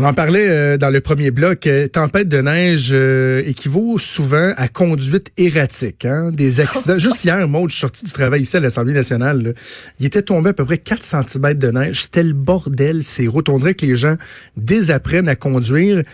On 0.00 0.04
en 0.04 0.14
parlait 0.14 0.48
euh, 0.48 0.78
dans 0.78 0.90
le 0.90 1.00
premier 1.00 1.32
bloc. 1.32 1.66
Euh, 1.66 1.88
tempête 1.88 2.28
de 2.28 2.40
neige 2.40 2.90
euh, 2.92 3.42
équivaut 3.44 3.98
souvent 3.98 4.52
à 4.56 4.68
conduite 4.68 5.32
erratique. 5.36 6.04
Hein? 6.04 6.30
Des 6.30 6.60
accidents. 6.60 6.98
Juste 6.98 7.24
hier, 7.24 7.48
Maud, 7.48 7.68
je 7.68 7.74
suis 7.74 7.80
sorti 7.80 8.04
du 8.04 8.12
travail 8.12 8.42
ici 8.42 8.56
à 8.56 8.60
l'Assemblée 8.60 8.92
nationale. 8.92 9.42
là. 9.42 9.50
Il 9.98 10.06
était 10.06 10.22
tombé 10.22 10.50
à 10.50 10.52
peu 10.52 10.64
près 10.64 10.78
4 10.78 11.02
cm 11.02 11.54
de 11.54 11.70
neige. 11.72 12.02
C'était 12.02 12.22
le 12.22 12.32
bordel, 12.32 13.02
ces 13.02 13.26
routes. 13.26 13.48
On 13.48 13.58
dirait 13.58 13.74
que 13.74 13.86
les 13.86 13.96
gens 13.96 14.14
désapprennent 14.56 15.28
à 15.28 15.34
conduire. 15.34 16.04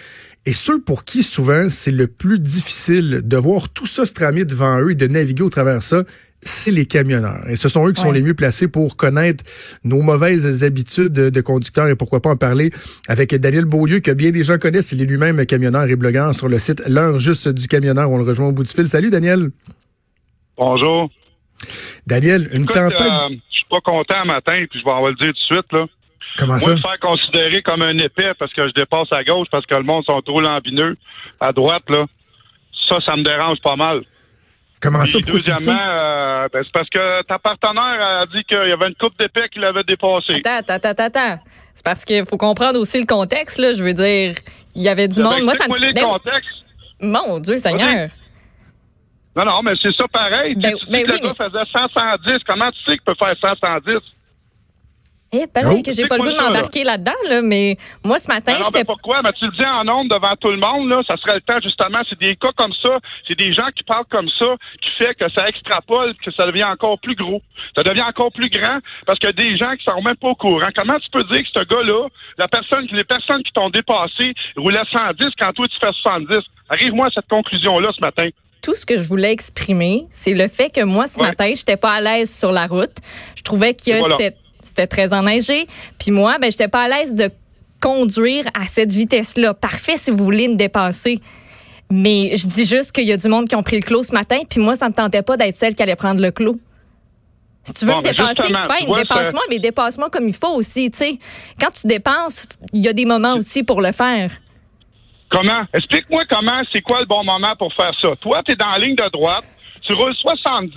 Et 0.46 0.55
ceux 0.55 0.80
pour 0.80 1.05
qui 1.05 1.23
souvent 1.23 1.69
c'est 1.69 1.91
le 1.91 2.07
plus 2.07 2.39
difficile 2.39 3.21
de 3.23 3.37
voir 3.37 3.69
tout 3.69 3.87
ça 3.87 4.07
se 4.07 4.14
tramer 4.14 4.46
devant 4.46 4.80
eux 4.80 4.93
et 4.93 4.95
de 4.95 5.07
naviguer 5.07 5.43
au 5.43 5.51
travers 5.51 5.82
ça, 5.82 6.05
c'est 6.45 6.70
les 6.70 6.86
camionneurs. 6.86 7.48
Et 7.48 7.56
ce 7.56 7.68
sont 7.68 7.86
eux 7.88 7.92
qui 7.92 8.00
sont 8.02 8.08
Ouais. 8.08 8.14
les 8.14 8.22
mieux 8.22 8.34
placés 8.34 8.68
pour 8.68 8.96
connaître 8.96 9.43
nos 9.84 10.02
mauvaises 10.02 10.62
habitudes 10.64 11.12
de 11.12 11.40
conducteurs 11.40 11.88
et 11.88 11.96
pourquoi 11.96 12.20
pas 12.20 12.30
en 12.30 12.36
parler 12.36 12.70
avec 13.08 13.34
Daniel 13.34 13.64
Beaulieu, 13.64 14.00
que 14.00 14.11
bien 14.11 14.30
des 14.30 14.44
gens 14.44 14.58
connaissent. 14.58 14.93
Il 14.93 15.00
est 15.02 15.07
lui-même 15.07 15.44
camionneur 15.46 15.85
et 15.85 15.96
blogueur 15.96 16.35
sur 16.35 16.49
le 16.49 16.58
site 16.58 16.82
L'heure 16.86 17.18
juste 17.18 17.49
du 17.49 17.66
camionneur. 17.68 18.11
On 18.11 18.18
le 18.18 18.25
rejoint 18.25 18.49
au 18.49 18.52
bout 18.52 18.62
du 18.64 18.71
fil. 18.71 18.86
Salut 18.88 19.11
Daniel. 19.11 19.50
Bonjour. 20.57 21.11
Daniel, 22.07 22.49
une 22.52 22.63
Écoute, 22.63 22.74
tempête. 22.74 23.00
euh, 23.00 23.29
je 23.30 23.57
suis 23.57 23.66
pas 23.71 23.80
content 23.80 24.16
un 24.22 24.24
matin, 24.26 24.64
puis 24.71 24.80
je 24.80 24.85
vais 24.85 24.90
en 24.90 25.07
le 25.08 25.14
dire 25.14 25.29
tout 25.29 25.54
de 25.54 25.57
suite. 25.57 25.72
Là. 25.72 25.86
Comment 26.36 26.52
Moi, 26.54 26.61
ça? 26.61 26.71
me 26.74 26.76
faire 26.76 26.99
considérer 27.00 27.63
comme 27.63 27.82
un 27.82 27.96
épais 27.99 28.32
parce 28.38 28.52
que 28.52 28.66
je 28.68 28.72
dépasse 28.74 29.08
à 29.13 29.24
gauche, 29.24 29.46
parce 29.50 29.64
que 29.66 29.74
le 29.74 29.82
monde 29.85 30.04
sont 30.04 30.21
trop 30.22 30.40
lambineux. 30.40 30.96
À 31.40 31.52
droite, 31.52 31.85
là, 31.88 32.06
ça, 32.88 32.98
ça 33.06 33.16
me 33.16 33.22
dérange 33.22 33.58
pas 33.62 33.77
mal. 33.77 34.02
Comment 34.84 35.05
ça? 35.05 35.19
Puis, 35.19 35.22
Pourquoi 35.22 35.41
tu 35.41 35.44
dis 35.47 35.50
deuxièmement, 35.50 35.80
ça? 35.80 35.91
euh, 36.44 36.48
ben, 36.52 36.62
c'est 36.62 36.72
parce 36.72 36.88
que 36.91 37.22
ta 37.22 37.38
partenaire 37.38 38.20
a 38.22 38.27
dit 38.27 38.44
qu'il 38.44 38.56
y 38.69 38.72
avait 38.72 38.88
une 38.88 38.94
coupe 38.94 39.19
d'épais 39.19 39.48
qui 39.48 39.58
l'avait 39.58 39.83
dépassé. 39.83 40.41
Attends, 40.44 40.74
attends, 40.74 40.91
attends, 40.91 41.05
attends. 41.05 41.38
C'est 41.74 41.84
parce 41.84 42.05
qu'il 42.05 42.24
faut 42.27 42.36
comprendre 42.36 42.78
aussi 42.78 43.00
le 43.00 43.06
contexte, 43.06 43.58
là. 43.58 43.72
Je 43.72 43.83
veux 43.83 43.94
dire, 43.94 44.34
il 44.77 44.83
y 44.83 44.88
avait 44.88 45.08
du 45.08 45.16
Ben, 45.16 45.24
monde. 45.24 45.42
Moi, 45.42 45.55
ça 45.55 45.66
me. 45.66 45.77
les 45.78 45.92
Ben, 45.92 46.05
contextes. 46.05 46.64
mon 47.00 47.41
Dieu, 47.41 47.56
Seigneur. 47.56 48.08
Non, 49.36 49.44
non, 49.44 49.62
mais 49.64 49.72
c'est 49.82 49.92
ça 49.96 50.04
pareil. 50.12 50.54
Ben- 50.54 50.74
tu 50.78 50.86
dis 50.86 50.92
que 50.92 50.96
oui, 50.96 51.04
le 51.08 51.19
gars 51.26 51.34
faisait 51.34 51.64
100, 51.72 51.88
110. 51.92 52.38
Comment 52.46 52.70
tu 52.70 52.78
sais 52.84 52.92
qu'il 52.98 53.02
peut 53.02 53.14
faire 53.19 53.34
100, 53.41 53.54
110? 53.56 53.98
Eh, 55.34 55.46
Oh. 55.64 55.82
que 55.82 55.92
j'ai 55.92 56.06
pas 56.06 56.16
le 56.16 56.22
goût 56.22 56.30
de 56.30 56.36
m'embarquer 56.40 56.84
là-dedans, 56.84 57.12
là, 57.28 57.42
mais 57.42 57.77
moi, 58.04 58.18
ce 58.18 58.28
matin, 58.28 58.52
Ben 58.52 58.62
j'étais. 58.64 58.78
ben 58.80 58.84
pourquoi? 58.84 59.20
Ben, 59.22 59.32
tu 59.32 59.46
le 59.46 59.50
dis 59.52 59.66
en 59.66 59.82
nombre 59.84 60.14
devant 60.14 60.36
tout 60.41 60.50
le 60.50 60.58
monde, 60.58 60.88
là, 60.91 61.02
ça 61.08 61.16
serait 61.16 61.34
le 61.34 61.41
temps, 61.41 61.58
justement. 61.62 61.98
C'est 62.08 62.18
des 62.20 62.36
cas 62.36 62.50
comme 62.56 62.72
ça, 62.82 62.98
c'est 63.26 63.36
des 63.36 63.52
gens 63.52 63.66
qui 63.74 63.82
parlent 63.82 64.04
comme 64.10 64.28
ça, 64.38 64.46
qui 64.80 64.91
fait 65.04 65.14
que 65.14 65.24
ça 65.34 65.48
extrapole, 65.48 66.14
que 66.24 66.30
ça 66.30 66.46
devient 66.46 66.64
encore 66.64 66.98
plus 67.00 67.16
gros. 67.16 67.42
Ça 67.76 67.82
devient 67.82 68.02
encore 68.02 68.30
plus 68.32 68.48
grand 68.50 68.78
parce 69.06 69.18
que 69.18 69.30
des 69.32 69.56
gens 69.56 69.74
qui 69.76 69.84
sont 69.84 70.00
même 70.02 70.16
pas 70.16 70.28
au 70.28 70.34
courant. 70.36 70.68
Comment 70.76 70.98
tu 71.00 71.10
peux 71.10 71.24
dire 71.24 71.41
que 71.42 71.48
ce 71.60 71.64
gars-là, 71.64 72.08
la 72.38 72.46
personne, 72.48 72.86
les 72.92 73.04
personnes 73.04 73.42
qui 73.42 73.52
t'ont 73.52 73.70
dépassé 73.70 74.32
roulaient 74.56 74.84
110 74.92 75.26
quand 75.41 75.52
toi 75.52 75.66
tu 75.66 75.76
fais 75.82 75.92
70? 76.02 76.38
Arrive-moi 76.69 77.06
à 77.06 77.10
cette 77.10 77.28
conclusion-là 77.28 77.91
ce 77.96 78.00
matin. 78.00 78.28
tout 78.62 78.74
ce 78.74 78.86
que 78.86 78.96
je 78.96 79.06
voulais 79.06 79.30
exprimer, 79.30 80.06
c'est 80.10 80.32
le 80.32 80.48
fait 80.48 80.74
que 80.74 80.82
moi, 80.84 81.06
ce 81.06 81.20
Ouais. 81.20 81.26
matin, 81.26 81.52
j'étais 81.54 81.76
pas 81.76 81.92
à 81.92 82.00
l'aise 82.00 82.34
sur 82.34 82.50
la 82.50 82.66
route. 82.66 82.96
Je 83.36 83.42
trouvais 83.42 83.74
que 83.74 83.98
Voilà. 83.98 84.16
c'était, 84.16 84.36
c'était 84.64 84.86
très 84.86 85.12
enneigé. 85.12 85.66
Puis 85.98 86.10
moi, 86.10 86.38
ben, 86.40 86.50
j'étais 86.50 86.68
pas 86.68 86.82
à 86.82 86.88
l'aise 86.88 87.14
de 87.14 87.30
conduire 87.80 88.44
à 88.58 88.66
cette 88.66 88.92
vitesse-là. 88.92 89.54
Parfait 89.54 89.96
si 89.96 90.10
vous 90.10 90.24
voulez 90.24 90.48
me 90.48 90.56
dépasser. 90.56 91.20
Mais 91.90 92.34
je 92.34 92.46
dis 92.46 92.64
juste 92.64 92.92
qu'il 92.92 93.06
y 93.06 93.12
a 93.12 93.16
du 93.16 93.28
monde 93.28 93.46
qui 93.46 93.54
ont 93.54 93.62
pris 93.62 93.76
le 93.76 93.82
clos 93.82 94.02
ce 94.02 94.12
matin, 94.12 94.38
puis 94.48 94.60
moi, 94.60 94.74
ça 94.74 94.88
me 94.88 94.94
tentait 94.94 95.22
pas 95.22 95.36
d'être 95.36 95.56
celle 95.56 95.74
qui 95.74 95.82
allait 95.82 95.96
prendre 95.96 96.20
le 96.22 96.30
clos. 96.30 96.58
Si 97.62 97.72
tu 97.72 97.86
veux 97.86 97.92
Bon, 97.92 97.98
me 97.98 98.02
ben, 98.02 98.10
dépasser, 98.10 98.42
fine, 98.42 98.94
dépasse-moi, 98.94 99.42
mais 99.48 99.58
dépasse-moi 99.58 100.10
comme 100.10 100.28
il 100.28 100.34
faut 100.34 100.54
aussi, 100.54 100.90
tu 100.90 100.98
sais. 100.98 101.18
Quand 101.60 101.70
tu 101.70 101.86
dépenses, 101.86 102.48
il 102.72 102.84
y 102.84 102.88
a 102.88 102.92
des 102.92 103.04
moments 103.04 103.34
aussi 103.34 103.62
pour 103.64 103.80
le 103.80 103.92
faire. 103.92 104.30
Comment? 105.30 105.64
Explique-moi 105.72 106.24
comment, 106.28 106.62
c'est 106.72 106.82
quoi 106.82 107.00
le 107.00 107.06
bon 107.06 107.24
moment 107.24 107.56
pour 107.56 107.72
faire 107.72 107.92
ça. 108.00 108.10
Toi, 108.20 108.42
tu 108.44 108.52
es 108.52 108.56
dans 108.56 108.70
la 108.70 108.78
ligne 108.78 108.96
de 108.96 109.08
droite, 109.10 109.44
tu 109.82 109.94
roules 109.94 110.14
70, 110.14 110.72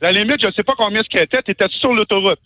la 0.00 0.10
limite, 0.10 0.38
je 0.42 0.50
sais 0.56 0.62
pas 0.62 0.72
combien 0.76 1.02
ce 1.02 1.08
qu'elle 1.08 1.24
était, 1.24 1.42
tu 1.42 1.52
étais 1.52 1.66
sur 1.80 1.92
l'autoroute. 1.92 2.40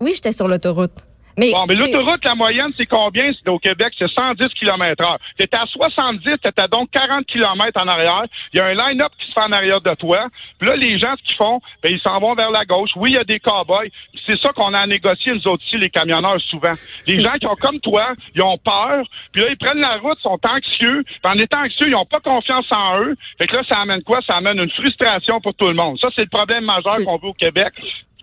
Oui, 0.00 0.12
j'étais 0.14 0.32
sur 0.32 0.48
l'autoroute. 0.48 0.92
Mais, 1.38 1.50
Bon, 1.50 1.66
mais 1.68 1.74
l'autoroute, 1.74 2.24
la 2.24 2.34
moyenne, 2.34 2.72
c'est 2.78 2.86
combien? 2.86 3.30
Au 3.48 3.58
Québec, 3.58 3.92
c'est 3.98 4.08
110 4.08 4.48
km 4.58 5.04
heure. 5.04 5.18
T'étais 5.36 5.58
à 5.58 5.66
70, 5.66 6.22
t'étais 6.42 6.66
donc 6.72 6.90
40 6.90 7.26
km 7.26 7.72
en 7.84 7.88
arrière. 7.88 8.24
Il 8.54 8.56
y 8.56 8.60
a 8.60 8.64
un 8.68 8.72
line-up 8.72 9.12
qui 9.18 9.26
se 9.30 9.34
fait 9.34 9.44
en 9.46 9.52
arrière 9.52 9.82
de 9.82 9.94
toi. 9.96 10.28
Puis 10.58 10.66
là, 10.66 10.76
les 10.76 10.98
gens, 10.98 11.14
ce 11.18 11.22
qu'ils 11.26 11.36
font, 11.36 11.60
ben, 11.82 11.92
ils 11.92 12.00
s'en 12.00 12.18
vont 12.20 12.34
vers 12.34 12.50
la 12.50 12.64
gauche. 12.64 12.88
Oui, 12.96 13.10
il 13.10 13.16
y 13.16 13.18
a 13.18 13.24
des 13.24 13.38
cow-boys. 13.38 13.84
C'est 14.26 14.40
ça 14.40 14.50
qu'on 14.54 14.72
a 14.72 14.78
à 14.78 14.86
négocier, 14.86 15.34
nous 15.34 15.46
autres 15.46 15.62
ici, 15.66 15.76
les 15.76 15.90
camionneurs, 15.90 16.40
souvent. 16.48 16.72
Les 17.06 17.20
gens 17.20 17.34
qui 17.38 17.46
ont, 17.46 17.54
comme 17.56 17.80
toi, 17.80 18.14
ils 18.34 18.40
ont 18.42 18.56
peur. 18.56 19.04
Puis 19.32 19.42
là, 19.42 19.48
ils 19.50 19.58
prennent 19.58 19.80
la 19.80 19.98
route, 19.98 20.18
sont 20.22 20.40
anxieux. 20.48 21.04
Puis 21.04 21.20
en 21.32 21.38
étant 21.38 21.60
anxieux, 21.60 21.88
ils 21.88 21.90
n'ont 21.90 22.06
pas 22.06 22.20
confiance 22.20 22.64
en 22.70 23.02
eux. 23.02 23.14
Fait 23.38 23.46
que 23.46 23.56
là, 23.56 23.62
ça 23.68 23.80
amène 23.80 24.02
quoi? 24.04 24.20
Ça 24.26 24.36
amène 24.38 24.58
une 24.58 24.70
frustration 24.70 25.38
pour 25.42 25.52
tout 25.52 25.68
le 25.68 25.74
monde. 25.74 25.98
Ça, 26.00 26.08
c'est 26.16 26.22
le 26.22 26.30
problème 26.30 26.64
majeur 26.64 26.94
Je- 26.98 27.04
qu'on 27.04 27.18
veut 27.18 27.28
au 27.28 27.34
Québec. 27.34 27.74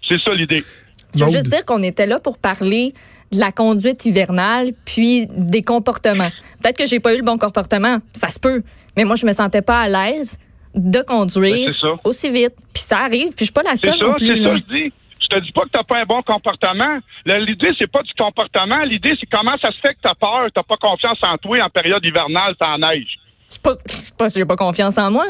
C'est 0.09 0.19
ça 0.19 0.33
l'idée. 0.33 0.63
Je 1.15 1.25
veux 1.25 1.31
juste 1.31 1.47
dire 1.47 1.63
qu'on 1.65 1.81
était 1.83 2.05
là 2.07 2.19
pour 2.19 2.37
parler 2.37 2.93
de 3.31 3.39
la 3.39 3.51
conduite 3.51 4.05
hivernale 4.05 4.71
puis 4.85 5.27
des 5.29 5.61
comportements. 5.61 6.29
Peut-être 6.61 6.77
que 6.77 6.85
j'ai 6.87 6.99
pas 6.99 7.13
eu 7.13 7.17
le 7.17 7.23
bon 7.23 7.37
comportement, 7.37 7.97
ça 8.13 8.29
se 8.29 8.39
peut, 8.39 8.61
mais 8.95 9.05
moi 9.05 9.15
je 9.15 9.25
me 9.25 9.31
sentais 9.33 9.61
pas 9.61 9.81
à 9.81 9.89
l'aise 9.89 10.39
de 10.75 11.01
conduire 11.01 11.67
Ben, 11.67 11.73
c'est 11.73 11.79
ça. 11.87 11.93
aussi 12.03 12.29
vite. 12.31 12.53
Puis 12.73 12.83
ça 12.83 12.99
arrive, 12.99 13.27
puis 13.35 13.39
je 13.39 13.43
suis 13.45 13.53
pas 13.53 13.63
la 13.63 13.75
C'est 13.77 13.89
seule 13.89 13.99
ça, 13.99 14.05
non 14.07 14.13
plus. 14.15 14.27
c'est 14.27 14.35
là. 14.35 14.49
ça, 14.49 14.55
je 14.57 14.73
dis. 14.75 14.93
Je 15.21 15.27
te 15.39 15.39
dis 15.45 15.51
pas 15.51 15.61
que 15.61 15.69
t'as 15.71 15.83
pas 15.83 15.99
un 16.01 16.05
bon 16.05 16.21
comportement. 16.21 16.99
L'idée, 17.25 17.69
c'est 17.79 17.89
pas 17.89 18.03
du 18.03 18.11
comportement. 18.17 18.83
L'idée, 18.83 19.13
c'est 19.19 19.25
comment 19.31 19.55
ça 19.61 19.71
se 19.71 19.77
fait 19.79 19.93
que 19.93 19.99
t'as 20.03 20.13
peur, 20.15 20.47
t'as 20.53 20.63
pas 20.63 20.75
confiance 20.81 21.17
en 21.23 21.37
toi 21.37 21.57
en 21.63 21.69
période 21.69 22.03
hivernale, 22.05 22.53
sans 22.61 22.77
neige. 22.77 23.07
C'est 23.47 23.61
pas, 23.61 23.75
c'est 23.85 24.13
pas 24.15 24.27
que 24.27 24.33
j'ai 24.33 24.45
pas 24.45 24.57
confiance 24.57 24.97
en 24.97 25.09
moi. 25.09 25.25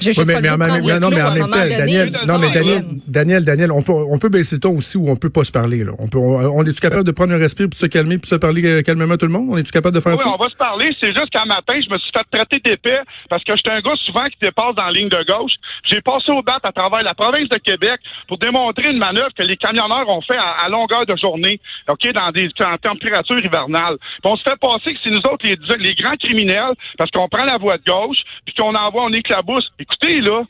J'ai 0.00 0.10
Oui, 0.18 0.24
mais, 0.26 0.34
pas 0.34 0.40
mais 0.40 0.66
le 0.80 0.98
non, 0.98 1.10
mais 1.10 1.22
en 1.22 1.32
même 1.32 1.50
temps. 1.50 1.66
Daniel, 1.68 2.12
non, 2.26 2.38
mais 2.38 2.50
Daniel. 2.50 2.84
Daniel, 3.06 3.44
Daniel, 3.44 3.72
on 3.72 3.82
peut, 3.82 3.92
on 3.92 4.18
peut 4.18 4.28
baisser 4.28 4.56
le 4.56 4.60
ton 4.60 4.76
aussi 4.76 4.96
ou 4.98 5.08
on 5.10 5.16
peut 5.16 5.30
pas 5.30 5.44
se 5.44 5.52
parler, 5.52 5.84
là. 5.84 5.92
On 5.98 6.08
peut, 6.08 6.18
on, 6.18 6.58
on 6.58 6.62
est-tu 6.64 6.80
capable 6.80 7.04
de 7.04 7.12
prendre 7.12 7.32
un 7.32 7.38
respire 7.38 7.66
puis 7.68 7.78
de 7.78 7.80
se 7.80 7.86
calmer 7.86 8.18
puis 8.18 8.28
se 8.28 8.34
parler 8.36 8.64
euh, 8.66 8.82
calmement 8.82 9.16
tout 9.16 9.26
le 9.26 9.32
monde? 9.32 9.46
On 9.50 9.56
est-tu 9.56 9.72
capable 9.72 9.94
de 9.94 10.00
faire 10.00 10.12
Oui, 10.12 10.18
ça? 10.18 10.28
on 10.28 10.36
va 10.36 10.48
se 10.50 10.56
parler. 10.56 10.94
C'est 11.00 11.14
juste 11.14 11.30
qu'un 11.30 11.44
matin, 11.46 11.74
je 11.80 11.90
me 11.92 11.98
suis 11.98 12.10
fait 12.14 12.24
traiter 12.30 12.60
d'épais 12.64 13.00
parce 13.28 13.42
que 13.44 13.56
j'étais 13.56 13.72
un 13.72 13.80
gars 13.80 13.96
souvent 14.04 14.26
qui 14.26 14.38
dépasse 14.40 14.74
dans 14.76 14.84
la 14.86 14.92
ligne 14.92 15.08
de 15.08 15.24
gauche. 15.32 15.52
J'ai 15.84 16.00
passé 16.00 16.30
au 16.32 16.42
bat 16.42 16.58
à 16.62 16.72
travers 16.72 17.02
la 17.02 17.14
province 17.14 17.48
de 17.48 17.58
Québec 17.58 18.00
pour 18.28 18.38
démontrer 18.38 18.90
une 18.90 18.98
manœuvre 18.98 19.32
que 19.36 19.42
les 19.42 19.56
camionneurs 19.56 20.08
ont 20.08 20.20
fait 20.22 20.36
à, 20.36 20.64
à 20.64 20.68
longueur 20.68 21.06
de 21.06 21.16
journée, 21.16 21.60
OK, 21.88 22.06
dans 22.12 22.30
des 22.32 22.48
en 22.64 22.76
température 22.78 23.38
hivernale. 23.38 23.96
Puis 24.22 24.30
on 24.32 24.36
se 24.36 24.42
fait 24.42 24.58
passer 24.60 24.94
que 24.94 25.00
c'est 25.02 25.10
nous 25.10 25.24
autres 25.30 25.44
les, 25.44 25.56
les 25.78 25.94
grands 25.94 26.16
criminels 26.16 26.74
parce 26.98 27.10
qu'on 27.10 27.28
prend 27.28 27.44
la 27.44 27.58
voie 27.58 27.76
de 27.76 27.84
gauche 27.86 28.18
puis 28.44 28.54
qu'on 28.54 28.74
envoie, 28.74 29.04
on 29.04 29.12
éclabousse. 29.12 29.68
Écoutez, 29.90 30.20
là, 30.20 30.42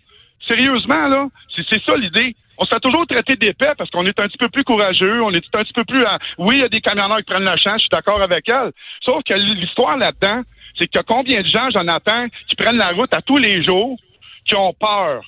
sérieusement, 0.48 1.08
là, 1.08 1.28
c'est 1.54 1.82
ça 1.84 1.96
l'idée. 1.96 2.34
On 2.58 2.64
se 2.64 2.70
fait 2.70 2.80
toujours 2.80 3.06
traiter 3.06 3.36
d'épais 3.36 3.72
parce 3.76 3.90
qu'on 3.90 4.04
est 4.06 4.18
un 4.18 4.28
petit 4.28 4.38
peu 4.38 4.48
plus 4.48 4.64
courageux, 4.64 5.22
on 5.22 5.30
est 5.30 5.44
un 5.54 5.60
petit 5.62 5.72
peu 5.74 5.84
plus... 5.84 6.02
à- 6.04 6.18
Oui, 6.38 6.56
il 6.56 6.60
y 6.62 6.64
a 6.64 6.68
des 6.68 6.80
camionneurs 6.80 7.18
qui 7.18 7.24
prennent 7.24 7.44
le 7.44 7.56
champ, 7.58 7.74
je 7.74 7.80
suis 7.80 7.88
d'accord 7.92 8.22
avec 8.22 8.48
elle. 8.48 8.72
Sauf 9.04 9.22
que 9.28 9.34
l'histoire 9.34 9.98
là-dedans, 9.98 10.42
c'est 10.78 10.94
a 10.96 11.02
combien 11.02 11.42
de 11.42 11.46
gens, 11.46 11.68
Jonathan, 11.70 12.26
qui 12.48 12.56
prennent 12.56 12.76
la 12.78 12.92
route 12.92 13.14
à 13.14 13.20
tous 13.20 13.36
les 13.36 13.62
jours, 13.62 13.98
qui 14.46 14.54
ont 14.56 14.72
peur? 14.72 15.22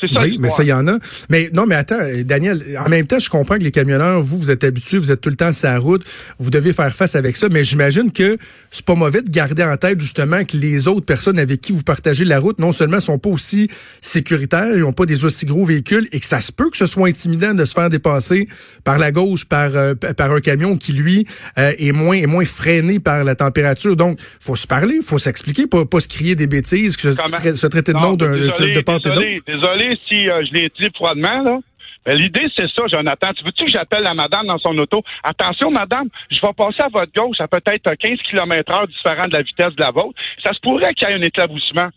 C'est 0.00 0.12
ça 0.12 0.22
Oui, 0.22 0.36
mais 0.38 0.50
ça, 0.50 0.62
il 0.62 0.66
y 0.68 0.72
en 0.72 0.86
a. 0.88 0.98
Mais 1.30 1.48
non, 1.54 1.64
mais 1.66 1.74
attends, 1.74 1.98
euh, 1.98 2.22
Daniel, 2.22 2.62
en 2.84 2.88
même 2.88 3.06
temps, 3.06 3.18
je 3.18 3.30
comprends 3.30 3.56
que 3.56 3.62
les 3.62 3.70
camionneurs, 3.70 4.20
vous, 4.20 4.38
vous 4.38 4.50
êtes 4.50 4.62
habitués, 4.64 4.98
vous 4.98 5.10
êtes 5.10 5.20
tout 5.22 5.30
le 5.30 5.36
temps 5.36 5.52
sur 5.52 5.68
la 5.68 5.78
route, 5.78 6.04
vous 6.38 6.50
devez 6.50 6.72
faire 6.74 6.94
face 6.94 7.14
avec 7.14 7.36
ça, 7.36 7.48
mais 7.50 7.64
j'imagine 7.64 8.12
que 8.12 8.36
c'est 8.70 8.84
pas 8.84 8.94
mauvais 8.94 9.22
de 9.22 9.30
garder 9.30 9.62
en 9.64 9.76
tête 9.76 9.98
justement 10.00 10.44
que 10.44 10.56
les 10.56 10.86
autres 10.86 11.06
personnes 11.06 11.38
avec 11.38 11.60
qui 11.62 11.72
vous 11.72 11.82
partagez 11.82 12.24
la 12.26 12.38
route, 12.38 12.58
non 12.58 12.72
seulement 12.72 13.00
sont 13.00 13.18
pas 13.18 13.30
aussi 13.30 13.68
sécuritaires, 14.02 14.76
ils 14.76 14.84
ont 14.84 14.92
pas 14.92 15.06
des 15.06 15.24
aussi 15.24 15.46
gros 15.46 15.64
véhicules, 15.64 16.08
et 16.12 16.20
que 16.20 16.26
ça 16.26 16.40
se 16.40 16.52
peut 16.52 16.70
que 16.70 16.76
ce 16.76 16.86
soit 16.86 17.08
intimidant 17.08 17.54
de 17.54 17.64
se 17.64 17.72
faire 17.72 17.88
dépasser 17.88 18.48
par 18.84 18.98
la 18.98 19.10
gauche, 19.12 19.44
par 19.46 19.70
euh, 19.74 19.94
par 19.94 20.30
un 20.32 20.40
camion 20.40 20.76
qui 20.76 20.92
lui 20.92 21.26
euh, 21.58 21.72
est 21.78 21.92
moins 21.92 22.16
est 22.16 22.26
moins 22.26 22.44
freiné 22.44 23.00
par 23.00 23.24
la 23.24 23.34
température. 23.34 23.96
Donc, 23.96 24.18
faut 24.40 24.56
se 24.56 24.66
parler, 24.66 25.00
faut 25.02 25.18
s'expliquer, 25.18 25.66
pas, 25.66 25.84
pas 25.84 26.00
se 26.00 26.08
crier 26.08 26.34
des 26.34 26.46
bêtises, 26.46 26.96
que 26.96 27.12
se, 27.12 27.66
traiter 27.66 27.92
de 27.92 27.98
nom 27.98 28.14
d'un- 28.14 28.32
de 28.36 28.80
part 28.80 28.96
et 28.96 29.00
d'autre. 29.00 29.20
désolé, 29.46 29.85
si 30.08 30.28
euh, 30.28 30.44
je 30.46 30.52
l'ai 30.52 30.70
dit 30.78 30.88
froidement, 30.94 31.42
là. 31.42 31.58
Mais 32.06 32.14
L'idée, 32.14 32.46
c'est 32.56 32.68
ça, 32.68 32.84
Jonathan. 32.86 33.32
Tu 33.34 33.44
veux-tu 33.44 33.64
que 33.64 33.70
j'appelle 33.70 34.04
la 34.04 34.14
madame 34.14 34.46
dans 34.46 34.58
son 34.58 34.78
auto? 34.78 35.02
Attention, 35.24 35.70
madame, 35.72 36.08
je 36.30 36.36
vais 36.40 36.52
passer 36.56 36.82
à 36.82 36.88
votre 36.88 37.12
gauche 37.12 37.40
à 37.40 37.48
peut-être 37.48 37.92
15 37.94 38.18
km 38.30 38.72
heure 38.72 38.86
différent 38.86 39.26
de 39.26 39.34
la 39.34 39.42
vitesse 39.42 39.74
de 39.74 39.82
la 39.82 39.90
vôtre. 39.90 40.18
Ça 40.44 40.52
se 40.52 40.60
pourrait 40.60 40.94
qu'il 40.94 41.08
y 41.08 41.12
ait 41.12 41.16
un 41.16 41.22
éclaboussement. 41.22 41.90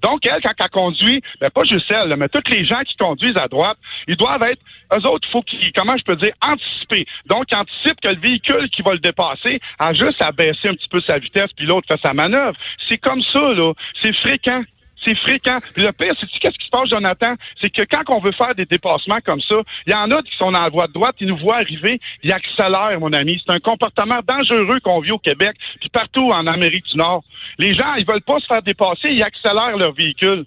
Donc, 0.00 0.20
elle, 0.26 0.40
quand 0.42 0.52
elle 0.58 0.70
conduit, 0.70 1.20
ben 1.40 1.50
pas 1.50 1.62
juste 1.68 1.92
elle, 1.92 2.14
mais 2.16 2.28
tous 2.28 2.48
les 2.50 2.64
gens 2.64 2.80
qui 2.86 2.96
conduisent 2.96 3.36
à 3.36 3.48
droite, 3.48 3.78
ils 4.06 4.16
doivent 4.16 4.44
être, 4.44 4.62
eux 4.96 5.06
autres, 5.08 5.26
il 5.28 5.32
faut 5.32 5.42
qu'ils, 5.42 5.72
comment 5.72 5.96
je 5.96 6.04
peux 6.04 6.16
dire, 6.16 6.32
anticiper. 6.40 7.04
Donc, 7.26 7.46
ils 7.50 7.56
anticipent 7.56 8.00
que 8.00 8.10
le 8.10 8.20
véhicule 8.20 8.70
qui 8.70 8.82
va 8.82 8.92
le 8.92 9.00
dépasser 9.00 9.58
a 9.78 9.92
juste 9.92 10.22
à 10.22 10.30
baisser 10.30 10.68
un 10.68 10.74
petit 10.74 10.88
peu 10.88 11.00
sa 11.00 11.18
vitesse, 11.18 11.50
puis 11.56 11.66
l'autre 11.66 11.88
fait 11.90 12.00
sa 12.00 12.14
manœuvre. 12.14 12.56
C'est 12.88 12.98
comme 12.98 13.22
ça, 13.32 13.40
là. 13.40 13.72
C'est 14.02 14.14
fréquent. 14.18 14.62
C'est 15.08 15.16
fréquent. 15.16 15.58
Puis 15.74 15.84
le 15.84 15.92
pire, 15.92 16.14
c'est 16.20 16.26
qu'est-ce 16.40 16.58
qui 16.58 16.66
se 16.66 16.70
passe, 16.70 16.90
Jonathan? 16.90 17.34
C'est 17.62 17.70
que 17.70 17.82
quand 17.90 18.02
on 18.14 18.20
veut 18.20 18.32
faire 18.32 18.54
des 18.54 18.66
dépassements 18.66 19.20
comme 19.24 19.40
ça, 19.40 19.56
il 19.86 19.92
y 19.92 19.96
en 19.96 20.10
a 20.10 20.22
qui 20.22 20.36
sont 20.36 20.50
dans 20.50 20.60
la 20.60 20.68
voie 20.68 20.86
de 20.86 20.92
droite, 20.92 21.16
ils 21.20 21.28
nous 21.28 21.38
voient 21.38 21.56
arriver, 21.56 21.98
ils 22.22 22.32
accélèrent, 22.32 23.00
mon 23.00 23.12
ami. 23.12 23.40
C'est 23.44 23.54
un 23.54 23.58
comportement 23.58 24.20
dangereux 24.26 24.80
qu'on 24.84 25.00
vit 25.00 25.12
au 25.12 25.18
Québec, 25.18 25.56
puis 25.80 25.88
partout 25.88 26.28
en 26.28 26.46
Amérique 26.46 26.84
du 26.92 26.98
Nord. 26.98 27.24
Les 27.58 27.74
gens, 27.74 27.94
ils 27.96 28.06
veulent 28.06 28.22
pas 28.22 28.38
se 28.40 28.46
faire 28.46 28.62
dépasser, 28.62 29.08
ils 29.08 29.22
accélèrent 29.22 29.78
leur 29.78 29.94
véhicule. 29.94 30.44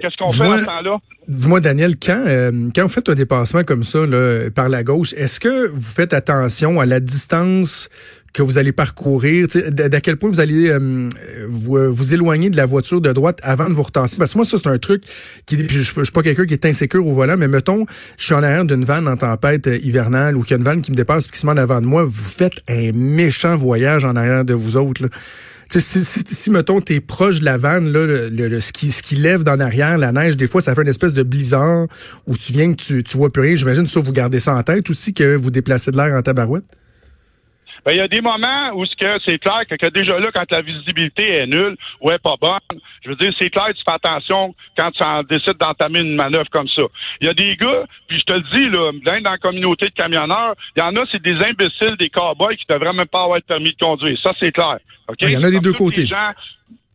Qu'est-ce 0.00 0.16
qu'on 0.16 0.30
fait 0.30 0.44
à 0.44 0.58
ce 0.58 0.64
temps-là? 0.64 0.98
Dis-moi, 1.28 1.60
Daniel, 1.60 1.94
quand, 1.96 2.24
euh, 2.26 2.70
quand 2.74 2.82
vous 2.82 2.88
faites 2.88 3.08
un 3.08 3.14
dépassement 3.14 3.62
comme 3.62 3.82
ça 3.82 4.04
là, 4.06 4.50
par 4.50 4.68
la 4.68 4.82
gauche, 4.82 5.12
est-ce 5.12 5.38
que 5.38 5.68
vous 5.68 5.80
faites 5.80 6.12
attention 6.12 6.80
à 6.80 6.86
la 6.86 6.98
distance 6.98 7.88
que 8.32 8.42
vous 8.42 8.58
allez 8.58 8.72
parcourir, 8.72 9.46
d'à 9.70 10.00
quel 10.00 10.16
point 10.16 10.30
vous 10.30 10.40
allez 10.40 10.68
euh, 10.68 11.08
vous, 11.48 11.76
euh, 11.76 11.88
vous, 11.88 12.14
éloigner 12.14 12.50
de 12.50 12.56
la 12.56 12.66
voiture 12.66 13.00
de 13.00 13.12
droite 13.12 13.40
avant 13.42 13.68
de 13.68 13.74
vous 13.74 13.82
retasser? 13.82 14.16
Parce 14.18 14.32
que 14.32 14.38
moi, 14.38 14.44
ça, 14.44 14.56
c'est 14.62 14.68
un 14.68 14.78
truc 14.78 15.02
qui. 15.46 15.58
Je, 15.58 15.78
je, 15.78 16.02
suis 16.02 16.12
pas 16.12 16.22
quelqu'un 16.22 16.46
qui 16.46 16.54
est 16.54 16.66
insécure 16.66 17.06
au 17.06 17.12
volant, 17.12 17.36
mais 17.36 17.48
mettons, 17.48 17.86
je 18.18 18.24
suis 18.24 18.34
en 18.34 18.42
arrière 18.42 18.64
d'une 18.64 18.84
vanne 18.84 19.08
en 19.08 19.16
tempête 19.16 19.68
hivernale 19.82 20.36
ou 20.36 20.42
qu'il 20.42 20.52
y 20.52 20.54
a 20.54 20.58
une 20.58 20.64
vanne 20.64 20.82
qui 20.82 20.90
me 20.90 20.96
dépasse 20.96 21.26
et 21.26 21.30
qui 21.30 21.38
se 21.38 21.46
met 21.46 21.52
en 21.52 21.56
avant 21.56 21.80
de 21.80 21.86
moi, 21.86 22.04
vous 22.04 22.12
faites 22.12 22.60
un 22.68 22.92
méchant 22.92 23.56
voyage 23.56 24.04
en 24.04 24.16
arrière 24.16 24.44
de 24.44 24.54
vous 24.54 24.76
autres. 24.76 25.08
Si, 25.72 26.04
si, 26.04 26.24
si, 26.26 26.50
mettons, 26.50 26.80
t'es 26.80 26.98
proche 26.98 27.38
de 27.38 27.44
la 27.44 27.56
vanne, 27.56 27.92
là, 27.92 28.04
le, 28.04 28.28
le, 28.28 28.60
ce, 28.60 28.72
qui, 28.72 28.90
ce 28.90 29.04
qui 29.04 29.14
lève 29.14 29.44
dans 29.44 29.54
l'arrière, 29.54 29.98
la 29.98 30.10
neige, 30.10 30.36
des 30.36 30.48
fois, 30.48 30.60
ça 30.60 30.74
fait 30.74 30.82
une 30.82 30.88
espèce 30.88 31.12
de 31.12 31.22
blizzard 31.22 31.86
où 32.26 32.36
tu 32.36 32.52
viens 32.52 32.72
que 32.72 32.82
tu, 32.82 33.04
tu 33.04 33.16
vois 33.16 33.30
plus 33.30 33.42
rien. 33.42 33.54
J'imagine 33.54 33.86
ça, 33.86 34.00
vous 34.00 34.12
gardez 34.12 34.40
ça 34.40 34.56
en 34.56 34.62
tête 34.64 34.90
aussi, 34.90 35.14
que 35.14 35.36
vous 35.36 35.52
déplacez 35.52 35.92
de 35.92 35.96
l'air 35.96 36.12
en 36.16 36.22
tabarouette? 36.22 36.64
Ben, 37.84 37.92
il 37.92 37.98
y 37.98 38.00
a 38.00 38.08
des 38.08 38.20
moments 38.20 38.70
où 38.74 38.84
c'est 38.86 39.38
clair 39.38 39.60
que, 39.68 39.88
déjà 39.90 40.18
là, 40.18 40.28
quand 40.34 40.50
la 40.50 40.62
visibilité 40.62 41.28
est 41.30 41.46
nulle 41.46 41.76
ou 42.00 42.10
est 42.10 42.18
pas 42.18 42.34
bonne, 42.40 42.80
je 43.04 43.10
veux 43.10 43.16
dire, 43.16 43.32
c'est 43.38 43.50
clair, 43.50 43.68
tu 43.68 43.82
fais 43.84 43.94
attention 43.94 44.54
quand 44.76 44.90
tu 44.90 45.02
en 45.02 45.22
décides 45.22 45.58
d'entamer 45.58 46.00
une 46.00 46.16
manœuvre 46.16 46.50
comme 46.50 46.68
ça. 46.68 46.82
Il 47.20 47.26
y 47.26 47.30
a 47.30 47.34
des 47.34 47.56
gars, 47.56 47.84
puis 48.08 48.18
je 48.18 48.24
te 48.24 48.32
le 48.34 48.42
dis, 48.42 48.68
là, 48.68 49.20
dans 49.20 49.30
la 49.30 49.38
communauté 49.38 49.86
de 49.86 49.92
camionneurs, 49.92 50.54
il 50.76 50.80
y 50.80 50.82
en 50.82 50.94
a, 50.96 51.02
c'est 51.10 51.22
des 51.22 51.34
imbéciles, 51.34 51.96
des 51.98 52.10
cowboys 52.10 52.56
qui 52.56 52.66
devraient 52.68 52.92
même 52.92 53.06
pas 53.06 53.24
avoir 53.24 53.38
de 53.38 53.44
permis 53.44 53.70
de 53.70 53.84
conduire. 53.84 54.18
Ça, 54.22 54.32
c'est 54.40 54.52
clair. 54.52 54.78
Il 55.20 55.30
y 55.30 55.36
en 55.36 55.42
a 55.42 55.50
des 55.50 55.60
deux 55.60 55.72
côtés. 55.72 56.06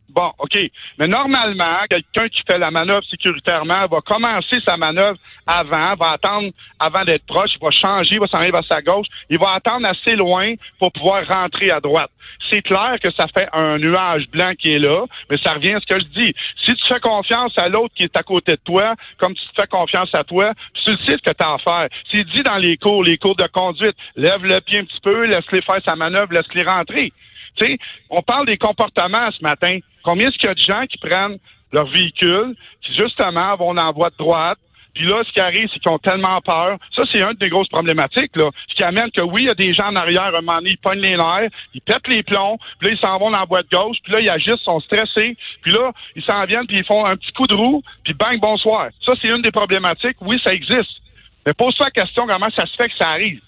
Bon, 0.08 0.32
OK. 0.38 0.58
Mais 0.98 1.08
normalement, 1.08 1.84
quelqu'un 1.90 2.28
qui 2.28 2.40
fait 2.48 2.58
la 2.58 2.70
manœuvre 2.70 3.04
sécuritairement 3.10 3.86
va 3.90 4.00
commencer 4.00 4.58
sa 4.66 4.76
manœuvre 4.76 5.16
avant, 5.46 5.94
va 5.94 6.12
attendre 6.12 6.50
avant 6.78 7.04
d'être 7.04 7.26
proche, 7.26 7.50
il 7.54 7.64
va 7.64 7.70
changer, 7.70 8.10
il 8.12 8.20
va 8.20 8.26
s'en 8.26 8.38
aller 8.38 8.50
vers 8.50 8.64
sa 8.64 8.80
gauche, 8.82 9.06
il 9.28 9.38
va 9.38 9.54
attendre 9.54 9.88
assez 9.88 10.16
loin 10.16 10.54
pour 10.78 10.92
pouvoir 10.92 11.26
rentrer 11.26 11.70
à 11.70 11.80
droite. 11.80 12.10
C'est 12.50 12.62
clair 12.62 12.96
que 13.02 13.10
ça 13.12 13.26
fait 13.36 13.48
un 13.52 13.78
nuage 13.78 14.28
blanc 14.28 14.52
qui 14.58 14.72
est 14.72 14.78
là, 14.78 15.04
mais 15.28 15.38
ça 15.38 15.54
revient 15.54 15.74
à 15.74 15.80
ce 15.80 15.86
que 15.86 16.00
je 16.00 16.22
dis. 16.22 16.34
Si 16.64 16.74
tu 16.74 16.86
fais 16.86 17.00
confiance 17.00 17.52
à 17.58 17.68
l'autre 17.68 17.94
qui 17.94 18.04
est 18.04 18.16
à 18.16 18.22
côté 18.22 18.52
de 18.52 18.60
toi, 18.64 18.94
comme 19.18 19.34
tu 19.34 19.42
te 19.42 19.60
fais 19.60 19.66
confiance 19.66 20.14
à 20.14 20.24
toi, 20.24 20.52
tu 20.74 20.92
sais 20.92 20.96
ce 21.12 21.30
que 21.30 21.34
tu 21.34 21.44
as 21.44 21.54
à 21.54 21.58
faire. 21.58 21.88
C'est 22.12 22.24
dit 22.24 22.42
dans 22.42 22.58
les 22.58 22.76
cours, 22.76 23.02
les 23.02 23.18
cours 23.18 23.36
de 23.36 23.46
conduite, 23.52 23.96
lève 24.14 24.44
le 24.44 24.60
pied 24.60 24.80
un 24.80 24.84
petit 24.84 25.00
peu, 25.02 25.24
laisse-les 25.24 25.62
faire 25.62 25.80
sa 25.86 25.96
manœuvre, 25.96 26.32
laisse-les 26.32 26.62
rentrer. 26.62 27.12
Tu 27.56 27.66
sais, 27.66 27.78
on 28.10 28.22
parle 28.22 28.46
des 28.46 28.58
comportements 28.58 29.30
ce 29.32 29.42
matin. 29.42 29.78
Combien 30.06 30.28
est-ce 30.28 30.38
qu'il 30.38 30.48
y 30.48 30.52
a 30.52 30.54
de 30.54 30.60
gens 30.60 30.86
qui 30.86 30.98
prennent 30.98 31.36
leur 31.72 31.86
véhicule, 31.86 32.54
qui 32.80 32.94
justement 32.94 33.56
vont 33.56 33.76
en 33.76 33.92
voie 33.92 34.10
de 34.10 34.16
droite, 34.16 34.58
puis 34.94 35.04
là, 35.04 35.20
ce 35.26 35.32
qui 35.32 35.40
arrive, 35.40 35.68
c'est 35.72 35.80
qu'ils 35.80 35.90
ont 35.90 35.98
tellement 35.98 36.40
peur. 36.40 36.78
Ça, 36.94 37.02
c'est 37.12 37.20
une 37.20 37.34
des 37.34 37.50
grosses 37.50 37.68
problématiques, 37.68 38.34
là. 38.36 38.48
Ce 38.68 38.74
qui 38.76 38.84
amène 38.84 39.10
que 39.10 39.22
oui, 39.22 39.42
il 39.42 39.46
y 39.46 39.50
a 39.50 39.54
des 39.54 39.74
gens 39.74 39.88
en 39.88 39.96
arrière, 39.96 40.34
un 40.34 40.40
moment 40.40 40.58
donné, 40.58 40.70
ils 40.70 40.78
pognent 40.78 41.00
les 41.00 41.16
nerfs, 41.16 41.50
ils 41.74 41.80
pètent 41.82 42.06
les 42.06 42.22
plombs, 42.22 42.56
puis 42.78 42.88
là, 42.88 42.94
ils 42.94 43.04
s'en 43.04 43.18
vont 43.18 43.30
dans 43.30 43.40
la 43.40 43.46
boîte 43.46 43.70
gauche, 43.70 43.98
puis 44.04 44.12
là, 44.12 44.20
ils 44.20 44.30
agissent, 44.30 44.62
sont 44.64 44.80
stressés, 44.80 45.36
puis 45.60 45.72
là, 45.72 45.90
ils 46.14 46.22
s'en 46.22 46.44
viennent, 46.44 46.66
puis 46.68 46.78
ils 46.78 46.84
font 46.84 47.04
un 47.04 47.16
petit 47.16 47.32
coup 47.32 47.48
de 47.48 47.54
roue, 47.54 47.82
puis 48.04 48.14
bang, 48.14 48.40
bonsoir. 48.40 48.88
Ça, 49.04 49.12
c'est 49.20 49.28
une 49.28 49.42
des 49.42 49.50
problématiques. 49.50 50.16
Oui, 50.20 50.40
ça 50.42 50.52
existe. 50.52 51.02
Mais 51.44 51.52
pose-toi 51.52 51.86
la 51.86 51.90
question 51.90 52.26
comment 52.26 52.48
ça 52.56 52.64
se 52.64 52.74
fait 52.76 52.88
que 52.88 52.96
ça 52.96 53.10
arrive? 53.10 53.40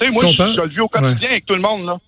Tu 0.00 0.10
sais, 0.10 0.14
moi, 0.14 0.24
je, 0.26 0.54
je, 0.54 0.60
le 0.60 0.68
vis 0.68 0.80
au 0.80 0.88
quotidien 0.88 1.30
avec 1.30 1.46
tout 1.46 1.54
le 1.54 1.62
monde, 1.62 1.86
là. 1.86 1.98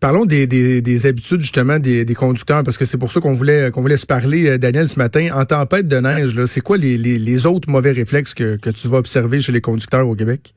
Parlons 0.00 0.24
des, 0.24 0.46
des, 0.46 0.80
des, 0.80 1.06
habitudes 1.06 1.42
justement 1.42 1.78
des, 1.78 2.06
des 2.06 2.14
conducteurs, 2.14 2.64
parce 2.64 2.78
que 2.78 2.86
c'est 2.86 2.96
pour 2.96 3.12
ça 3.12 3.20
qu'on 3.20 3.34
voulait 3.34 3.70
qu'on 3.70 3.82
voulait 3.82 3.98
se 3.98 4.06
parler, 4.06 4.48
euh, 4.48 4.56
Daniel, 4.56 4.88
ce 4.88 4.98
matin. 4.98 5.28
En 5.34 5.44
tempête 5.44 5.88
de 5.88 6.00
neige, 6.00 6.42
c'est 6.46 6.62
quoi 6.62 6.78
les, 6.78 6.96
les, 6.96 7.18
les, 7.18 7.46
autres 7.46 7.68
mauvais 7.68 7.92
réflexes 7.92 8.32
que, 8.32 8.56
que 8.56 8.70
tu 8.70 8.88
vas 8.88 8.96
observer 8.96 9.42
chez 9.42 9.52
les 9.52 9.60
conducteurs 9.60 10.08
au 10.08 10.14
Québec? 10.14 10.54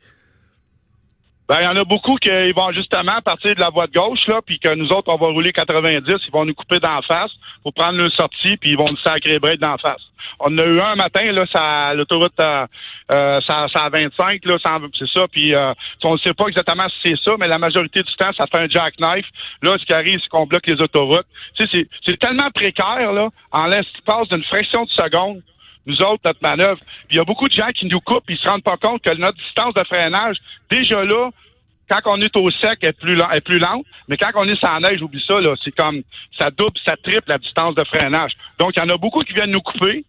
Ben, 1.53 1.59
il 1.61 1.65
y 1.65 1.67
en 1.67 1.75
a 1.75 1.83
beaucoup 1.83 2.15
qui 2.15 2.31
vont 2.53 2.71
justement 2.71 3.21
partir 3.23 3.53
de 3.53 3.59
la 3.59 3.69
voie 3.69 3.85
de 3.85 3.91
gauche, 3.91 4.25
là, 4.27 4.39
puis 4.43 4.57
que 4.57 4.73
nous 4.73 4.87
autres, 4.87 5.13
on 5.13 5.23
va 5.23 5.27
rouler 5.27 5.51
90, 5.51 6.03
ils 6.09 6.31
vont 6.31 6.45
nous 6.45 6.55
couper 6.55 6.79
d'en 6.79 6.99
face 7.03 7.29
pour 7.61 7.71
prendre 7.75 7.99
le 7.99 8.09
sortie, 8.09 8.57
puis 8.57 8.71
ils 8.71 8.75
vont 8.75 8.89
nous 8.89 8.97
sacrer 9.05 9.37
break 9.37 9.59
d'en 9.59 9.77
face. 9.77 10.01
On 10.39 10.57
a 10.57 10.63
eu 10.63 10.81
un 10.81 10.95
matin, 10.95 11.31
là, 11.31 11.45
ça, 11.53 11.93
l'autoroute, 11.93 12.33
euh, 12.39 12.65
euh 13.11 13.39
ça, 13.45 13.67
ça 13.71 13.87
25, 13.87 14.43
là, 14.45 14.55
c'est 14.97 15.09
ça, 15.13 15.27
puis 15.31 15.53
euh, 15.53 15.75
on 16.05 16.13
ne 16.13 16.17
sait 16.17 16.33
pas 16.33 16.47
exactement 16.47 16.89
si 16.89 17.09
c'est 17.11 17.23
ça, 17.23 17.35
mais 17.39 17.47
la 17.47 17.59
majorité 17.59 18.01
du 18.01 18.15
temps, 18.15 18.33
ça 18.35 18.47
fait 18.47 18.63
un 18.63 18.67
jackknife. 18.67 19.27
Là, 19.61 19.77
ce 19.79 19.85
qui 19.85 19.93
arrive, 19.93 20.19
c'est 20.23 20.29
qu'on 20.29 20.47
bloque 20.47 20.65
les 20.65 20.81
autoroutes. 20.81 21.27
Tu 21.59 21.67
sais, 21.67 21.85
c'est, 22.03 22.17
tellement 22.17 22.49
précaire, 22.49 23.13
là, 23.13 23.29
en 23.51 23.67
l'espace 23.67 24.27
d'une 24.29 24.43
fraction 24.45 24.85
de 24.85 24.89
seconde, 24.89 25.43
nous 25.85 26.01
autres, 26.01 26.21
notre 26.25 26.39
manœuvre. 26.41 26.79
Il 27.11 27.17
y 27.17 27.19
a 27.19 27.25
beaucoup 27.25 27.47
de 27.47 27.53
gens 27.53 27.69
qui 27.75 27.85
nous 27.85 27.99
coupent, 27.99 28.23
ils 28.27 28.37
se 28.37 28.49
rendent 28.49 28.63
pas 28.63 28.77
compte 28.77 29.03
que 29.03 29.13
notre 29.15 29.37
distance 29.37 29.73
de 29.75 29.83
freinage, 29.85 30.37
déjà 30.71 31.03
là, 31.03 31.29
quand 31.89 31.99
on 32.05 32.21
est 32.21 32.35
au 32.37 32.49
sec, 32.51 32.79
est 32.81 32.97
plus, 32.97 33.19
est 33.19 33.41
plus 33.41 33.59
lente, 33.59 33.85
mais 34.07 34.17
quand 34.17 34.31
on 34.35 34.47
est 34.47 34.59
sans 34.59 34.79
neige, 34.79 35.01
oublie 35.01 35.23
ça, 35.27 35.39
là, 35.39 35.55
c'est 35.63 35.75
comme 35.75 36.01
ça 36.39 36.49
double, 36.51 36.77
ça 36.85 36.95
triple 36.97 37.27
la 37.27 37.37
distance 37.37 37.75
de 37.75 37.83
freinage. 37.83 38.31
Donc, 38.59 38.71
il 38.75 38.79
y 38.79 38.83
en 38.83 38.89
a 38.89 38.97
beaucoup 38.97 39.21
qui 39.21 39.33
viennent 39.33 39.51
nous 39.51 39.61
couper, 39.61 40.05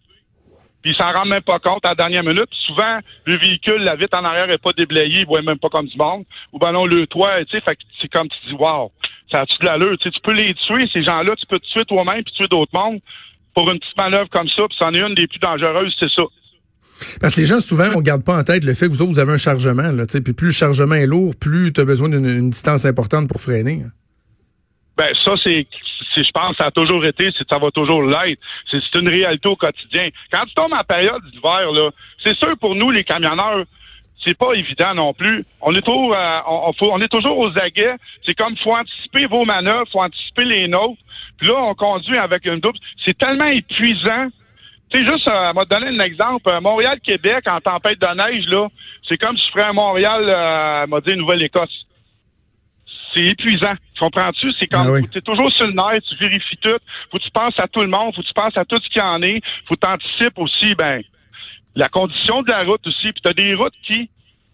puis 0.81 0.91
ils 0.91 0.95
s'en 0.95 1.11
rendent 1.11 1.29
même 1.29 1.41
pas 1.41 1.59
compte 1.59 1.85
à 1.85 1.89
la 1.89 1.95
dernière 1.95 2.23
minute. 2.23 2.49
souvent, 2.67 2.99
le 3.25 3.37
véhicule, 3.37 3.81
la 3.83 3.95
vitre 3.95 4.17
en 4.17 4.23
arrière 4.23 4.49
est 4.49 4.61
pas 4.61 4.71
déblayée, 4.77 5.21
ils 5.21 5.25
voient 5.25 5.41
même 5.41 5.57
pas 5.57 5.69
comme 5.69 5.87
du 5.87 5.97
monde. 5.97 6.25
Ou 6.53 6.59
ben 6.59 6.71
non, 6.71 6.85
le 6.85 7.07
toit, 7.07 7.43
tu 7.45 7.57
sais, 7.57 7.61
fait 7.61 7.77
c'est 7.99 8.07
comme 8.07 8.29
tu 8.29 8.37
dis, 8.49 8.53
wow, 8.53 8.91
ça 9.31 9.41
a-tu 9.41 9.57
de 9.61 9.65
l'allure? 9.65 9.97
Tu, 9.97 10.11
tu 10.11 10.19
peux 10.21 10.33
les 10.33 10.53
tuer, 10.53 10.87
ces 10.93 11.03
gens-là, 11.03 11.35
tu 11.35 11.45
peux 11.47 11.59
te 11.59 11.65
tuer 11.73 11.85
toi-même 11.85 12.23
puis 12.23 12.33
tuer 12.33 12.47
d'autres 12.47 12.71
mondes 12.73 12.99
pour 13.55 13.71
une 13.71 13.79
petite 13.79 13.97
manœuvre 13.97 14.29
comme 14.29 14.49
ça, 14.49 14.67
puis 14.67 14.77
c'en 14.79 14.93
est 14.93 14.99
une 14.99 15.15
des 15.15 15.27
plus 15.27 15.39
dangereuses, 15.39 15.95
c'est 15.99 16.11
ça. 16.11 16.23
Parce 17.19 17.35
que 17.35 17.41
les 17.41 17.47
gens, 17.47 17.59
souvent, 17.59 17.87
on 17.95 18.01
garde 18.01 18.23
pas 18.23 18.37
en 18.37 18.43
tête 18.43 18.63
le 18.63 18.73
fait 18.73 18.87
que 18.87 18.91
vous 18.91 19.01
autres, 19.01 19.11
vous 19.11 19.19
avez 19.19 19.33
un 19.33 19.37
chargement. 19.37 19.91
Puis 20.07 20.33
plus 20.33 20.47
le 20.47 20.53
chargement 20.53 20.95
est 20.95 21.07
lourd, 21.07 21.33
plus 21.35 21.73
tu 21.73 21.81
as 21.81 21.85
besoin 21.85 22.09
d'une 22.09 22.49
distance 22.49 22.85
importante 22.85 23.27
pour 23.27 23.41
freiner. 23.41 23.81
Hein. 23.85 23.91
Ben 24.97 25.09
ça, 25.25 25.33
c'est, 25.43 25.67
je 26.15 26.31
pense, 26.33 26.55
ça 26.57 26.67
a 26.67 26.71
toujours 26.71 27.05
été, 27.05 27.29
ça 27.49 27.57
va 27.59 27.69
toujours 27.71 28.01
l'être. 28.03 28.39
C'est, 28.71 28.99
une 28.99 29.09
réalité 29.09 29.49
au 29.49 29.57
quotidien. 29.57 30.07
Quand 30.31 30.45
tu 30.45 30.53
tombes 30.53 30.73
en 30.73 30.83
période 30.83 31.21
d'hiver, 31.31 31.91
c'est 32.23 32.35
sûr 32.37 32.57
pour 32.59 32.75
nous, 32.75 32.89
les 32.91 33.03
camionneurs, 33.03 33.65
c'est 34.25 34.37
pas 34.37 34.53
évident 34.53 34.93
non 34.95 35.13
plus. 35.13 35.45
On 35.61 35.73
est 35.73 35.81
toujours, 35.81 36.15
euh, 36.15 36.39
on, 36.47 37.01
est 37.01 37.09
toujours 37.09 37.37
aux 37.37 37.51
aguets. 37.59 37.95
C'est 38.25 38.33
comme 38.33 38.55
faut 38.57 38.73
anticiper 38.73 39.25
vos 39.25 39.43
manœuvres, 39.43 39.85
faut 39.91 40.01
anticiper 40.01 40.45
les 40.45 40.67
nôtres. 40.67 41.01
Puis 41.37 41.49
là, 41.49 41.55
on 41.57 41.75
conduit 41.75 42.17
avec 42.17 42.45
une 42.45 42.59
double. 42.59 42.79
C'est 43.05 43.17
tellement 43.17 43.47
épuisant 43.47 44.29
tu 44.89 44.99
sais, 44.99 45.05
juste, 45.05 45.27
euh, 45.27 45.53
m'a 45.53 45.65
donné 45.65 45.87
un 45.87 46.05
exemple. 46.05 46.51
Euh, 46.51 46.61
Montréal-Québec 46.61 47.45
en 47.47 47.59
tempête 47.59 47.99
de 47.99 48.15
neige, 48.15 48.45
là, 48.47 48.67
c'est 49.07 49.17
comme 49.17 49.37
si 49.37 49.45
je 49.47 49.51
ferais 49.51 49.69
un 49.69 49.73
Montréal, 49.73 50.23
euh, 50.27 50.87
m'a 50.87 51.01
dit 51.01 51.15
Nouvelle-Écosse. 51.15 51.85
C'est 53.13 53.25
épuisant. 53.25 53.73
Tu 53.93 53.99
comprends-tu? 53.99 54.51
C'est 54.59 54.67
comme, 54.67 54.93
ah 54.93 55.07
tu 55.11 55.17
es 55.17 55.21
toujours 55.21 55.51
sur 55.53 55.67
le 55.67 55.73
nerf, 55.73 56.01
tu 56.07 56.15
vérifies 56.17 56.57
tout. 56.57 56.77
Faut 57.11 57.17
que 57.17 57.23
tu 57.23 57.31
penses 57.31 57.53
à 57.57 57.67
tout 57.67 57.79
le 57.79 57.87
monde, 57.87 58.13
faut 58.13 58.21
que 58.21 58.27
tu 58.27 58.33
penses 58.33 58.57
à 58.57 58.65
tout 58.65 58.75
ce 58.75 58.89
qu'il 58.89 59.01
y 59.01 59.05
en 59.05 59.21
est. 59.21 59.41
Faut 59.67 59.75
que 59.75 59.85
tu 59.85 59.91
anticipes 59.91 60.37
aussi, 60.37 60.75
ben, 60.75 61.01
la 61.75 61.87
condition 61.87 62.41
de 62.43 62.51
la 62.51 62.63
route 62.63 62.85
aussi. 62.85 63.11
Puis 63.13 63.21
tu 63.23 63.29
as 63.29 63.33
des 63.33 63.55
routes 63.55 63.73
qui, 63.87 64.09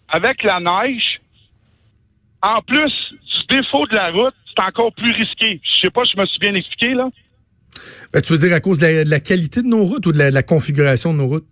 avec 0.08 0.42
la 0.44 0.60
neige, 0.60 1.20
en 2.40 2.60
plus 2.62 2.92
du 3.10 3.56
défaut 3.56 3.86
de 3.86 3.96
la 3.96 4.10
route, 4.10 4.34
c'est 4.46 4.64
encore 4.64 4.92
plus 4.92 5.12
risqué. 5.12 5.60
Je 5.62 5.80
sais 5.80 5.90
pas 5.90 6.04
si 6.04 6.12
je 6.14 6.20
me 6.20 6.26
suis 6.26 6.38
bien 6.38 6.54
expliqué, 6.54 6.94
là. 6.94 7.08
Ben, 8.12 8.20
tu 8.20 8.32
veux 8.32 8.38
dire 8.38 8.54
à 8.54 8.60
cause 8.60 8.78
de 8.78 9.08
la, 9.08 9.20
qualité 9.20 9.62
de 9.62 9.66
nos 9.66 9.84
routes 9.84 10.06
ou 10.06 10.12
de 10.12 10.18
la, 10.18 10.42
configuration 10.42 11.12
de 11.12 11.18
nos 11.18 11.28
routes? 11.28 11.46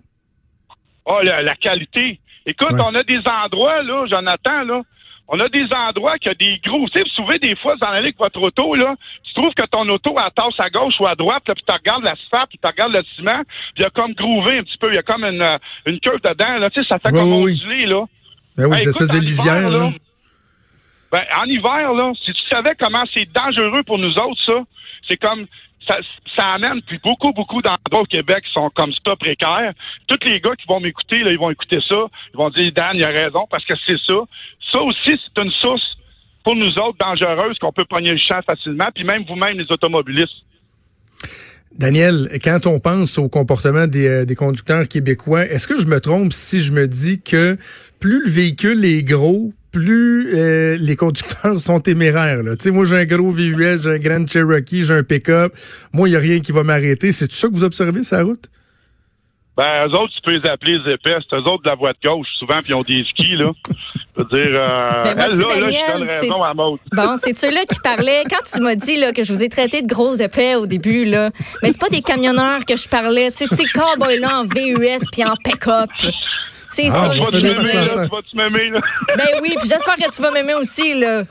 Oh, 1.07 1.21
la, 1.23 1.55
qualité. 1.55 2.21
Écoute, 2.47 2.73
on 2.73 2.95
a 2.95 3.03
des 3.03 3.21
endroits, 3.27 3.83
là, 3.83 4.07
Jonathan, 4.07 4.65
là, 4.65 4.83
on 5.33 5.39
a 5.39 5.49
des 5.49 5.67
endroits 5.73 6.19
qui 6.19 6.29
a 6.29 6.35
des 6.35 6.61
gros. 6.65 6.89
Tu 6.89 6.99
sais, 6.99 7.05
vous 7.05 7.25
souvent, 7.25 7.39
des 7.41 7.55
fois, 7.57 7.77
dans 7.77 7.91
l'allée 7.91 8.09
avec 8.09 8.19
votre 8.19 8.41
auto, 8.41 8.75
là, 8.75 8.97
tu 9.23 9.35
trouves 9.35 9.55
que 9.55 9.67
ton 9.67 9.89
auto, 9.89 10.17
elle 10.19 10.33
tasse 10.35 10.59
à 10.59 10.69
gauche 10.71 10.95
ou 10.99 11.07
à 11.07 11.15
droite, 11.15 11.43
là, 11.47 11.55
puis 11.55 11.63
tu 11.67 11.73
regardes 11.73 12.03
l'asphalte, 12.03 12.49
puis 12.49 12.59
tu 12.63 12.69
regardes 12.69 12.93
le 12.93 13.03
ciment, 13.15 13.43
puis 13.45 13.79
il 13.79 13.83
y 13.83 13.85
a 13.85 13.91
comme 13.91 14.13
groové 14.15 14.59
un 14.59 14.63
petit 14.65 14.79
peu, 14.79 14.89
il 14.91 14.97
y 14.97 14.99
a 14.99 15.03
comme 15.03 15.25
une, 15.25 15.59
une 15.87 16.01
curve 16.01 16.21
dedans, 16.21 16.59
là, 16.59 16.69
tu 16.71 16.83
sais, 16.83 16.89
ça 16.89 16.99
fait 16.99 17.11
comme 17.11 17.33
ondulé, 17.33 17.87
là. 17.87 18.05
Ben 18.57 18.65
oui, 18.65 18.79
ben, 18.79 18.89
espèces 18.89 19.09
de 19.09 19.19
lisière, 19.19 19.71
là. 19.71 19.93
Ben, 21.13 21.23
en 21.39 21.45
hiver, 21.45 21.93
là, 21.93 22.13
si 22.25 22.33
tu 22.33 22.43
savais 22.51 22.75
comment 22.79 23.05
c'est 23.15 23.31
dangereux 23.33 23.83
pour 23.85 23.99
nous 23.99 24.13
autres, 24.15 24.41
ça, 24.47 24.55
c'est 25.09 25.17
comme 25.17 25.47
ça, 25.87 25.97
ça 26.37 26.45
amène 26.55 26.83
puis 26.83 26.99
beaucoup, 27.03 27.33
beaucoup 27.33 27.63
d'endroits 27.63 28.03
au 28.03 28.05
Québec 28.05 28.45
sont 28.53 28.71
comme 28.75 28.93
ça 29.05 29.17
précaires. 29.17 29.73
Tous 30.07 30.19
les 30.25 30.41
gars 30.41 30.55
qui 30.57 30.67
vont 30.67 30.81
m'écouter, 30.81 31.19
là, 31.19 31.31
ils 31.31 31.39
vont 31.39 31.51
écouter 31.51 31.79
ça. 31.89 32.07
Ils 32.35 32.37
vont 32.37 32.51
dire 32.51 32.73
Dan, 32.73 32.93
il 32.95 33.05
a 33.05 33.09
raison, 33.09 33.47
parce 33.51 33.65
que 33.65 33.75
c'est 33.87 33.99
ça. 34.07 34.15
Ça 34.73 34.81
aussi, 34.81 34.99
c'est 35.07 35.43
une 35.43 35.51
source 35.53 35.97
pour 36.45 36.57
nous 36.57 36.71
autres 36.79 36.97
dangereuse, 36.99 37.59
qu'on 37.59 37.73
peut 37.73 37.85
pogner 37.85 38.13
le 38.13 38.19
champ 38.19 38.41
facilement, 38.47 38.89
puis 38.95 39.05
même 39.05 39.25
vous-même, 39.29 39.59
les 39.59 39.71
automobilistes. 39.71 40.45
Daniel, 41.77 42.29
quand 42.43 42.67
on 42.67 42.81
pense 42.81 43.19
au 43.19 43.29
comportement 43.29 43.87
des, 43.87 44.09
euh, 44.09 44.25
des 44.25 44.35
conducteurs 44.35 44.89
québécois, 44.89 45.47
est-ce 45.47 45.69
que 45.69 45.79
je 45.79 45.87
me 45.87 46.01
trompe 46.01 46.33
si 46.33 46.61
je 46.61 46.73
me 46.73 46.89
dis 46.89 47.21
que 47.21 47.57
plus 48.01 48.25
le 48.25 48.31
véhicule 48.31 48.85
est 48.85 49.03
gros, 49.03 49.53
plus 49.73 50.35
euh, 50.35 50.77
les 50.81 50.97
conducteurs 50.97 51.59
sont 51.61 51.81
téméraires. 51.81 52.43
Là. 52.43 52.53
moi, 52.67 52.85
j'ai 52.85 52.97
un 52.97 53.05
gros 53.05 53.31
VUS, 53.31 53.83
j'ai 53.83 53.91
un 53.91 53.99
Grand 53.99 54.27
Cherokee, 54.27 54.85
j'ai 54.85 54.95
un 54.95 55.03
pick-up. 55.03 55.53
Moi, 55.93 56.09
il 56.09 56.13
n'y 56.13 56.17
a 56.17 56.21
rien 56.21 56.41
qui 56.41 56.53
va 56.53 56.63
m'arrêter. 56.65 57.13
C'est 57.13 57.29
tout 57.29 57.35
ça 57.37 57.49
que 57.49 57.55
vous 57.55 57.65
observez 57.65 58.03
sur 58.03 58.17
la 58.17 58.25
route? 58.25 58.45
Ben, 59.57 59.87
eux 59.87 59.93
autres, 59.93 60.13
tu 60.15 60.21
peux 60.25 60.37
les 60.39 60.49
appeler 60.49 60.79
les 60.79 60.95
épais. 60.95 61.17
C'est 61.29 61.37
eux 61.37 61.41
autres 61.41 61.63
de 61.65 61.69
la 61.69 61.75
voie 61.75 61.91
de 61.93 62.09
gauche, 62.09 62.29
souvent, 62.39 62.61
puis 62.61 62.71
ils 62.71 62.75
ont 62.75 62.83
des 62.83 63.05
skis, 63.11 63.37
là. 63.37 63.51
Je 64.17 64.23
veux 64.23 64.29
dire, 64.43 64.59
euh, 64.59 65.03
Ben, 65.05 65.15
vois-tu, 65.15 65.39
là, 65.41 65.47
là, 65.49 65.61
Daniel, 65.61 65.83
je 65.87 65.99
donne 65.99 66.09
raison 66.09 66.35
c'est- 66.35 66.49
à 66.49 66.55
Maud. 66.55 66.79
Bon, 66.93 67.17
c'est 67.23 67.37
ceux-là 67.39 67.61
qui 67.69 67.79
parlaient. 67.81 68.23
Quand 68.31 68.39
tu 68.51 68.63
m'as 68.63 68.75
dit 68.77 68.97
là, 68.97 69.13
que 69.13 69.23
je 69.23 69.33
vous 69.33 69.43
ai 69.45 69.51
traité 69.51 69.83
de 69.83 69.87
gros 69.87 70.15
épais 70.15 70.55
au 70.55 70.67
début, 70.67 71.05
là, 71.05 71.31
mais 71.63 71.73
c'est 71.73 71.81
pas 71.81 71.91
des 71.91 72.01
camionneurs 72.01 72.65
que 72.65 72.77
je 72.77 72.89
parlais. 72.89 73.31
Tu 73.33 73.39
sais, 73.39 73.49
tu 73.49 73.57
sais, 73.57 73.65
cowboy-là 73.75 74.41
en 74.41 74.45
VUS 74.45 75.01
puis 75.13 75.25
en 75.25 75.35
pick-up. 75.45 75.91
C'est 76.71 76.87
Ah, 76.87 76.91
ça, 76.91 77.09
vous 77.09 77.15
je 77.15 77.19
Tu 77.19 77.41
vas-tu 77.41 77.43
m'aimer, 77.43 77.73
là? 77.73 78.05
Tu 78.05 78.11
vas-tu 78.11 78.37
m'aimer, 78.37 78.71
là? 78.71 78.81
Ben 79.17 79.41
oui, 79.43 79.55
puis 79.59 79.69
j'espère 79.69 79.97
que 79.97 80.15
tu 80.15 80.23
vas 80.23 80.31
m'aimer 80.31 80.55
aussi, 80.55 80.95
là. 80.95 81.23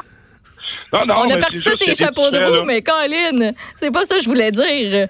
Non, 0.94 1.06
non, 1.06 1.16
On 1.26 1.30
a 1.30 1.38
parti 1.38 1.58
ça, 1.60 1.72
c'est 1.80 1.98
chapeaux 1.98 2.30
des 2.30 2.40
de 2.40 2.46
roue, 2.46 2.66
mais 2.66 2.82
Colin, 2.82 3.52
c'est 3.78 3.92
pas 3.92 4.06
ça 4.06 4.18
que 4.18 4.24
je 4.24 4.30
voulais 4.30 4.52
dire. 4.52 5.08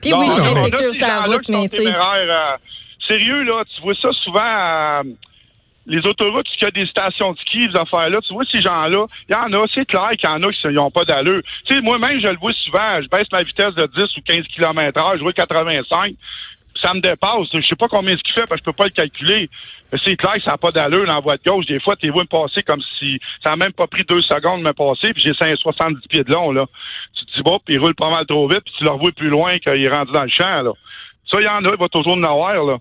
Puis 0.00 0.10
Non, 0.10 0.20
oui, 0.20 0.26
je 0.28 0.32
suis 0.32 0.46
insécure 0.46 0.94
sur 0.94 1.06
la 1.06 1.20
route, 1.22 1.48
mais 1.48 1.68
tu 1.68 1.76
sais. 1.78 1.86
euh, 1.86 2.56
sérieux, 3.06 3.42
là, 3.42 3.62
tu 3.74 3.82
vois 3.82 3.94
ça 4.00 4.08
souvent 4.22 4.40
à 4.42 5.02
les 5.88 6.06
autoroutes, 6.06 6.46
il 6.60 6.64
y 6.64 6.66
a 6.66 6.70
des 6.70 6.86
stations 6.86 7.32
de 7.32 7.38
ski, 7.38 7.62
ces 7.72 7.80
affaires-là. 7.80 8.18
Tu 8.20 8.32
vois 8.34 8.44
ces 8.52 8.60
gens-là, 8.60 9.06
il 9.28 9.34
y 9.34 9.38
en 9.38 9.50
a, 9.54 9.64
c'est 9.74 9.86
clair 9.86 10.10
qu'il 10.18 10.28
y 10.28 10.32
en 10.32 10.42
a 10.42 10.52
qui 10.52 10.68
n'ont 10.68 10.90
pas 10.90 11.04
d'allure. 11.04 11.40
Tu 11.66 11.74
sais, 11.74 11.80
moi-même, 11.80 12.20
je 12.22 12.28
le 12.28 12.36
vois 12.36 12.52
souvent, 12.52 13.00
je 13.02 13.08
baisse 13.08 13.26
ma 13.32 13.42
vitesse 13.42 13.74
de 13.74 13.88
10 13.96 14.16
ou 14.18 14.20
15 14.20 14.44
km 14.54 14.98
heure, 15.02 15.16
je 15.16 15.22
vois 15.22 15.32
85 15.32 16.14
ça 16.82 16.94
me 16.94 17.00
dépasse. 17.00 17.48
Je 17.52 17.60
sais 17.66 17.76
pas 17.76 17.88
combien 17.88 18.16
ce 18.16 18.22
qu'il 18.22 18.34
fait 18.34 18.46
parce 18.48 18.60
que 18.60 18.66
je 18.66 18.70
peux 18.70 18.72
pas 18.72 18.84
le 18.84 18.90
calculer. 18.90 19.50
C'est 20.04 20.16
clair 20.16 20.34
que 20.34 20.42
ça 20.42 20.52
n'a 20.52 20.58
pas 20.58 20.70
d'allure 20.70 21.06
voie 21.22 21.36
de 21.36 21.42
gauche. 21.42 21.66
Des 21.66 21.80
fois, 21.80 21.96
tu 21.96 22.06
les 22.06 22.12
vois 22.12 22.22
me 22.22 22.28
passer 22.28 22.62
comme 22.62 22.82
si 22.98 23.18
ça 23.42 23.50
n'a 23.50 23.56
même 23.56 23.72
pas 23.72 23.86
pris 23.86 24.04
deux 24.04 24.20
secondes 24.22 24.62
de 24.62 24.68
me 24.68 24.72
passer, 24.72 25.12
puis 25.14 25.22
j'ai 25.24 25.34
570 25.34 26.06
pieds 26.08 26.24
de 26.24 26.32
long, 26.32 26.52
là. 26.52 26.66
Tu 27.16 27.24
te 27.24 27.36
dis, 27.36 27.42
bon, 27.42 27.58
puis 27.64 27.74
il 27.74 27.80
roule 27.80 27.94
pas 27.94 28.10
mal 28.10 28.26
trop 28.26 28.46
vite, 28.48 28.60
puis 28.64 28.74
tu 28.76 28.84
le 28.84 28.90
revois 28.90 29.12
plus 29.12 29.28
loin 29.28 29.56
qu'il 29.58 29.84
est 29.84 29.88
rendu 29.88 30.12
dans 30.12 30.24
le 30.24 30.28
champ, 30.28 30.62
là. 30.62 30.72
Ça, 31.30 31.38
il 31.40 31.44
y 31.44 31.48
en 31.48 31.64
a, 31.64 31.70
il 31.70 31.78
va 31.78 31.88
toujours 31.88 32.16
en 32.16 32.22
avoir, 32.22 32.64
là. 32.64 32.78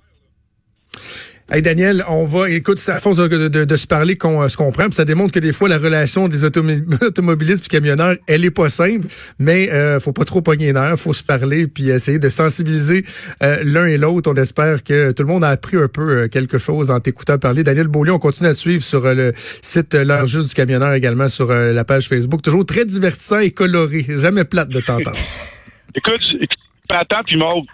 Hey 1.49 1.61
Daniel, 1.61 2.03
on 2.09 2.25
va, 2.25 2.49
écoute, 2.49 2.77
c'est 2.77 2.91
à 2.91 2.97
force 2.97 3.15
de, 3.15 3.75
se 3.77 3.87
parler 3.87 4.17
qu'on 4.17 4.41
euh, 4.41 4.49
se 4.49 4.57
comprend, 4.57 4.83
puis 4.83 4.95
ça 4.95 5.05
démontre 5.05 5.31
que 5.31 5.39
des 5.39 5.53
fois 5.53 5.69
la 5.69 5.77
relation 5.77 6.27
des 6.27 6.43
automobilistes 7.01 7.61
puis 7.61 7.69
camionneurs, 7.69 8.15
elle 8.27 8.43
est 8.43 8.51
pas 8.51 8.67
simple, 8.67 9.07
mais 9.39 9.71
euh, 9.71 10.01
faut 10.01 10.11
pas 10.11 10.25
trop 10.25 10.41
pogner 10.41 10.73
nerfs, 10.73 10.97
faut 10.97 11.13
se 11.13 11.23
parler 11.23 11.67
puis 11.67 11.89
essayer 11.89 12.19
de 12.19 12.27
sensibiliser 12.27 13.05
euh, 13.43 13.63
l'un 13.63 13.85
et 13.85 13.97
l'autre. 13.97 14.29
On 14.29 14.35
espère 14.35 14.83
que 14.83 15.13
tout 15.13 15.23
le 15.23 15.29
monde 15.29 15.45
a 15.45 15.49
appris 15.49 15.77
un 15.77 15.87
peu 15.87 16.23
euh, 16.23 16.27
quelque 16.27 16.57
chose 16.57 16.91
en 16.91 16.99
t'écoutant 16.99 17.37
parler. 17.37 17.63
Daniel 17.63 17.87
Beaulieu, 17.87 18.11
on 18.11 18.19
continue 18.19 18.49
à 18.49 18.53
te 18.53 18.59
suivre 18.59 18.83
sur 18.83 19.05
euh, 19.05 19.13
le 19.13 19.33
site 19.35 19.95
euh, 19.95 20.03
L'heure 20.03 20.27
juste 20.27 20.49
du 20.49 20.53
camionneur 20.53 20.93
également 20.93 21.29
sur 21.29 21.49
euh, 21.49 21.71
la 21.71 21.85
page 21.85 22.09
Facebook, 22.09 22.41
toujours 22.41 22.65
très 22.65 22.83
divertissant 22.83 23.39
et 23.39 23.51
coloré, 23.51 24.05
jamais 24.05 24.43
plate 24.43 24.67
de 24.67 24.81
t'entendre. 24.81 25.17
Écoute, 25.95 26.21
écoute, 26.41 26.57
attends, 26.89 27.23
puis 27.25 27.37
Maud. 27.37 27.65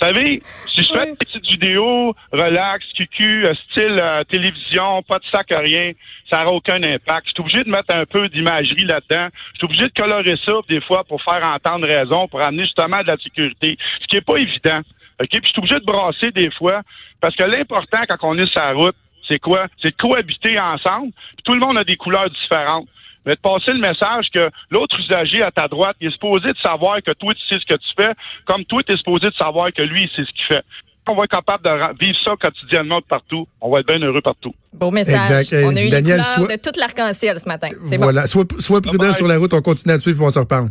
Vous 0.00 0.06
savez, 0.06 0.42
si 0.74 0.82
je 0.82 0.88
fais 0.94 1.00
Oui. 1.02 1.08
une 1.10 1.16
petite 1.16 1.46
vidéo, 1.46 2.14
relax, 2.32 2.86
QQ, 2.96 3.46
euh, 3.46 3.54
style 3.70 3.98
euh, 4.00 4.24
télévision, 4.24 5.02
pas 5.02 5.18
de 5.18 5.24
sac, 5.30 5.48
rien, 5.50 5.92
ça 6.30 6.38
n'aura 6.38 6.54
aucun 6.54 6.82
impact. 6.82 7.26
Je 7.26 7.32
suis 7.32 7.40
obligé 7.40 7.64
de 7.64 7.68
mettre 7.70 7.94
un 7.94 8.06
peu 8.06 8.28
d'imagerie 8.30 8.84
là-dedans. 8.84 9.28
Je 9.52 9.58
suis 9.58 9.64
obligé 9.66 9.84
de 9.84 9.92
colorer 9.94 10.36
ça 10.46 10.52
des 10.68 10.80
fois 10.80 11.04
pour 11.04 11.22
faire 11.22 11.46
entendre 11.46 11.86
raison, 11.86 12.28
pour 12.28 12.40
amener 12.40 12.62
justement 12.64 13.02
de 13.02 13.08
la 13.08 13.18
sécurité, 13.18 13.76
ce 14.00 14.06
qui 14.06 14.16
est 14.16 14.22
pas 14.22 14.36
évident. 14.38 14.80
OK? 15.20 15.28
Puis 15.28 15.40
je 15.44 15.48
suis 15.48 15.58
obligé 15.58 15.74
de 15.80 15.84
brasser 15.84 16.30
des 16.30 16.50
fois, 16.52 16.80
parce 17.20 17.36
que 17.36 17.44
l'important 17.44 18.00
quand 18.08 18.16
on 18.22 18.38
est 18.38 18.50
sur 18.50 18.60
la 18.60 18.72
route, 18.72 18.96
c'est 19.28 19.38
quoi? 19.38 19.66
C'est 19.82 19.90
de 19.90 19.96
cohabiter 20.02 20.58
ensemble. 20.58 21.12
Puis 21.36 21.42
tout 21.44 21.52
le 21.52 21.60
monde 21.60 21.76
a 21.78 21.84
des 21.84 21.96
couleurs 21.96 22.30
différentes. 22.30 22.88
Mais 23.26 23.34
de 23.34 23.40
passer 23.40 23.72
le 23.72 23.80
message 23.80 24.26
que 24.32 24.50
l'autre 24.70 24.98
usager 24.98 25.42
à 25.42 25.50
ta 25.50 25.68
droite, 25.68 25.96
il 26.00 26.08
est 26.08 26.12
supposé 26.12 26.48
de 26.48 26.58
savoir 26.62 26.98
que 27.02 27.12
toi, 27.12 27.32
tu 27.34 27.40
sais 27.48 27.60
ce 27.60 27.74
que 27.74 27.78
tu 27.78 27.88
fais, 27.98 28.12
comme 28.46 28.64
toi, 28.64 28.82
tu 28.82 28.94
es 28.94 28.96
supposé 28.96 29.28
de 29.28 29.34
savoir 29.34 29.72
que 29.72 29.82
lui, 29.82 30.02
il 30.02 30.08
sait 30.08 30.24
ce 30.28 30.32
qu'il 30.32 30.56
fait. 30.56 30.64
On 31.08 31.16
va 31.16 31.24
être 31.24 31.30
capable 31.30 31.64
de 31.64 32.04
vivre 32.04 32.16
ça 32.24 32.34
quotidiennement 32.40 32.98
de 33.00 33.04
partout. 33.04 33.44
On 33.60 33.70
va 33.70 33.80
être 33.80 33.86
bien 33.86 33.98
heureux 33.98 34.20
partout. 34.22 34.54
Beau 34.72 34.92
message. 34.92 35.40
Exact. 35.40 35.66
On 35.66 35.74
a 35.74 35.82
eu 35.82 35.88
Daniel, 35.88 36.22
les 36.48 36.56
de 36.56 36.62
toute 36.62 36.76
l'arc-en-ciel 36.76 37.40
ce 37.40 37.48
matin. 37.48 37.68
C'est 37.84 37.98
bon. 37.98 38.04
Voilà, 38.04 38.28
sois, 38.28 38.44
sois 38.60 38.80
prudent 38.80 39.12
sur 39.12 39.26
la 39.26 39.36
route, 39.36 39.52
on 39.52 39.60
continue 39.60 39.92
à 39.92 39.98
suivre, 39.98 40.22
on 40.24 40.30
se 40.30 40.38
reparle. 40.38 40.68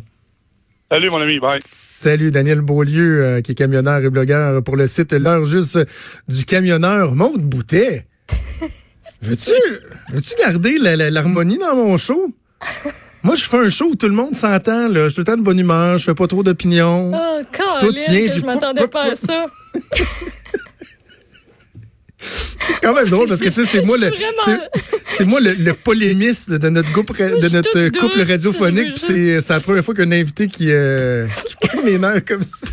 Salut, 0.92 1.10
mon 1.10 1.22
ami. 1.22 1.40
Bye. 1.40 1.60
Salut 1.66 2.32
Daniel 2.32 2.62
Beaulieu, 2.62 3.24
euh, 3.24 3.42
qui 3.42 3.52
est 3.52 3.56
camionneur 3.56 4.04
et 4.04 4.10
blogueur 4.10 4.64
pour 4.64 4.76
le 4.76 4.88
site 4.88 5.14
L'heure 5.14 5.46
juste 5.46 5.78
du 6.28 6.46
camionneur. 6.46 7.14
Maude 7.14 7.42
Boutet, 7.42 8.08
veux-tu 9.22 9.52
veux-tu 10.12 10.34
garder 10.40 10.78
l'harmonie 10.80 11.58
dans 11.58 11.76
mon 11.76 11.98
show? 11.98 12.29
Moi, 13.24 13.36
je 13.36 13.44
fais 13.44 13.58
un 13.58 13.70
show 13.70 13.90
où 13.92 13.96
tout 13.96 14.08
le 14.08 14.14
monde 14.14 14.34
s'entend. 14.34 14.88
là. 14.88 15.04
Je 15.04 15.08
suis 15.10 15.16
tout 15.16 15.22
le 15.22 15.26
temps 15.26 15.38
de 15.38 15.42
bonne 15.44 15.60
humeur, 15.60 15.98
je 15.98 16.06
fais 16.06 16.14
pas 16.16 16.26
trop 16.28 16.42
d'opinions. 16.42 17.12
Oh, 17.14 17.42
tu 17.80 17.86
viens, 18.10 18.30
que 18.30 18.40
je 18.40 18.46
m'attendais 18.46 18.88
pas 18.88 19.12
à 19.12 19.16
ça. 19.16 19.46
C'est 22.22 22.82
quand 22.82 22.94
même 22.94 23.08
drôle 23.08 23.28
parce 23.30 23.40
que 23.40 23.46
tu 23.48 23.54
sais, 23.54 23.64
c'est 23.66 23.82
moi 23.82 23.98
le 23.98 24.08
vraiment- 24.10 24.62
c'est- 25.08 25.24
moi 25.26 25.40
le, 25.40 25.54
le 25.54 25.74
polémiste 25.74 26.52
de 26.52 26.70
notre 26.70 26.92
couple 26.92 27.14
Je 27.18 27.24
de 27.48 27.56
notre 27.56 27.72
toute 27.72 27.98
couple 27.98 28.18
douce, 28.20 28.28
radiophonique. 28.30 28.90
puis 28.90 29.00
C'est 29.00 29.42
c'est 29.42 29.54
la 29.54 29.60
première 29.62 29.84
fois 29.86 29.96
qu'un 29.96 30.12
invité 30.12 30.48
qui 30.48 30.68
euh, 30.70 31.26
qui 31.62 31.68
prend 31.68 31.82
mes 31.82 31.98
nerfs 31.98 32.26
comme 32.26 32.44
ça. 32.44 32.68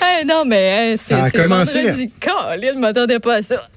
Hey, 0.00 0.24
non, 0.24 0.44
mais 0.44 0.90
hey, 0.92 0.98
c'est 0.98 1.14
c'est 1.30 1.46
vendredi. 1.46 2.10
Colin, 2.20 2.72
je 2.74 2.78
m'attendais 2.78 3.18
pas 3.18 3.34
à 3.34 3.42
ça. 3.42 3.68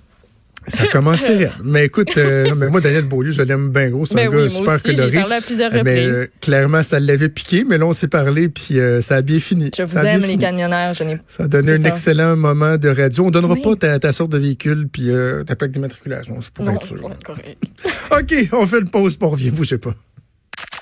Ça 0.68 0.84
a 0.84 0.88
commencé 0.88 1.26
raide. 1.26 1.52
Mais 1.64 1.86
écoute, 1.86 2.16
euh, 2.18 2.54
mais 2.56 2.70
moi, 2.70 2.82
Daniel 2.82 3.06
Beaulieu, 3.06 3.32
je 3.32 3.42
l'aime 3.42 3.70
bien 3.70 3.90
gros. 3.90 4.06
C'est 4.06 4.14
Ben 4.16 4.28
un 4.28 4.36
oui, 4.36 4.44
gars 4.44 4.50
super 4.50 4.74
aussi, 4.76 4.84
coloré. 4.96 5.12
parlé 5.12 5.36
à 5.36 5.42
plusieurs 5.42 5.74
Euh, 5.74 5.82
Mais 5.84 6.06
reprises. 6.06 6.18
euh, 6.18 6.28
clairement, 6.40 6.84
ça 6.84 7.00
l'avait 7.00 7.30
piqué, 7.30 7.66
mais 7.68 7.78
là, 7.80 7.86
on 7.88 7.94
s'est 7.94 8.08
parlé, 8.08 8.48
puis 8.48 8.80
euh, 8.80 9.02
ça 9.02 9.16
a 9.16 9.22
bien 9.24 9.40
fini. 9.40 9.72
Je 9.76 9.82
vous 9.84 9.94
Ça 9.96 10.04
aime, 10.06 10.22
les 10.22 10.28
fini. 10.28 10.38
camionneurs. 10.38 10.94
Je 10.94 11.04
n'ai 11.04 11.18
Ça 11.28 11.44
a 11.44 11.48
donné 11.48 11.72
un 11.72 11.82
ça. 11.82 11.88
excellent 11.88 12.36
moment 12.36 12.78
de 12.78 12.90
radio. 12.90 13.26
On 13.26 13.32
donnera 13.32 13.54
Oui. 13.56 13.62
pas 13.64 13.76
ta, 13.76 14.00
ta 14.00 14.12
sorte 14.12 14.32
de 14.32 14.38
véhicule 14.38 14.88
puis 14.88 15.10
euh, 15.10 15.44
ta 15.44 15.56
plaque 15.56 15.72
d'immatriculation, 15.72 16.40
je 16.42 16.50
pourrais 16.52 16.70
Non, 16.74 16.76
être 16.76 16.86
sûr. 16.86 17.02
correct. 17.26 17.58
OK, 18.12 18.50
on 18.54 18.68
fait 18.68 18.80
une 18.80 18.90
pause, 18.90 19.16
pour 19.18 19.32
revient, 19.32 19.50
bougez 19.50 19.80
pas. 19.80 19.96